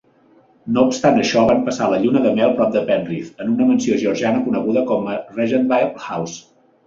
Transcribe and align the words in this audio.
No 0.75 0.83
obstant 0.91 1.19
això, 1.23 1.43
van 1.49 1.59
passar 1.67 1.89
la 1.91 1.99
lluna 2.05 2.21
de 2.23 2.31
mel 2.39 2.55
prop 2.61 2.71
de 2.77 2.81
Penrith, 2.87 3.29
en 3.45 3.53
una 3.57 3.67
mansió 3.73 3.99
georgiana 4.05 4.41
coneguda 4.47 4.83
com 4.93 5.05
a 5.13 5.19
Regentville 5.37 6.07
House. 6.09 6.41